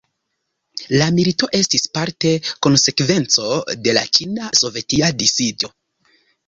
La 1.01 1.07
milito 1.17 1.49
estis 1.59 1.85
parte 1.99 2.33
konsekvenco 2.69 3.53
de 3.85 3.97
la 4.01 4.05
Ĉina-sovetia 4.19 5.17
disiĝo. 5.25 5.77